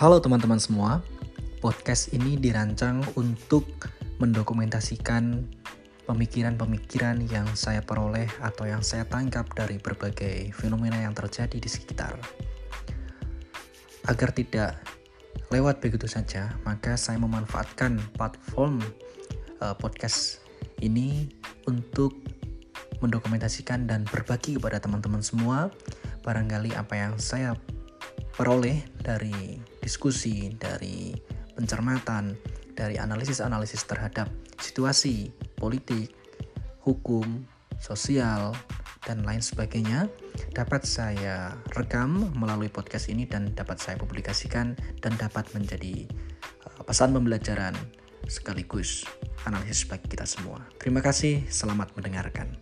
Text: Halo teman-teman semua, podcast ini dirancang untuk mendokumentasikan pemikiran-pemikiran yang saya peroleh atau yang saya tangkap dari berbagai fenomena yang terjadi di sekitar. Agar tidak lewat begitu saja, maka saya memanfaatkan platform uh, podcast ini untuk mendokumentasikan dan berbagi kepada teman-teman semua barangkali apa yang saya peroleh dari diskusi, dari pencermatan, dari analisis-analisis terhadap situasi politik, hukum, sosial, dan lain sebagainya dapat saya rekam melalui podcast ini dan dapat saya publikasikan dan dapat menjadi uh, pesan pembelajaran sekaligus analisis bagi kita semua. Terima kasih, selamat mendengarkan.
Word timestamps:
Halo 0.00 0.16
teman-teman 0.16 0.56
semua, 0.56 1.04
podcast 1.60 2.16
ini 2.16 2.40
dirancang 2.40 3.04
untuk 3.20 3.68
mendokumentasikan 4.16 5.44
pemikiran-pemikiran 6.08 7.20
yang 7.28 7.44
saya 7.52 7.84
peroleh 7.84 8.24
atau 8.40 8.64
yang 8.64 8.80
saya 8.80 9.04
tangkap 9.04 9.44
dari 9.52 9.76
berbagai 9.76 10.56
fenomena 10.56 11.04
yang 11.04 11.12
terjadi 11.12 11.52
di 11.52 11.68
sekitar. 11.68 12.16
Agar 14.08 14.32
tidak 14.32 14.80
lewat 15.52 15.84
begitu 15.84 16.08
saja, 16.08 16.48
maka 16.64 16.96
saya 16.96 17.20
memanfaatkan 17.20 18.00
platform 18.16 18.80
uh, 19.60 19.76
podcast 19.76 20.40
ini 20.80 21.28
untuk 21.68 22.16
mendokumentasikan 23.04 23.84
dan 23.84 24.08
berbagi 24.08 24.56
kepada 24.56 24.80
teman-teman 24.80 25.20
semua 25.20 25.68
barangkali 26.24 26.72
apa 26.72 26.96
yang 26.96 27.20
saya 27.20 27.52
peroleh 28.32 28.80
dari 29.04 29.60
diskusi, 29.80 30.52
dari 30.54 31.12
pencermatan, 31.56 32.36
dari 32.72 32.96
analisis-analisis 32.96 33.84
terhadap 33.84 34.30
situasi 34.60 35.32
politik, 35.56 36.12
hukum, 36.84 37.44
sosial, 37.80 38.56
dan 39.04 39.24
lain 39.24 39.40
sebagainya 39.40 40.08
dapat 40.52 40.84
saya 40.84 41.56
rekam 41.72 42.28
melalui 42.36 42.68
podcast 42.68 43.08
ini 43.08 43.24
dan 43.24 43.52
dapat 43.56 43.80
saya 43.80 43.96
publikasikan 43.96 44.76
dan 45.00 45.12
dapat 45.16 45.48
menjadi 45.56 46.04
uh, 46.68 46.82
pesan 46.84 47.16
pembelajaran 47.16 47.72
sekaligus 48.28 49.08
analisis 49.48 49.88
bagi 49.88 50.06
kita 50.12 50.28
semua. 50.28 50.60
Terima 50.76 51.00
kasih, 51.00 51.48
selamat 51.48 51.96
mendengarkan. 51.96 52.52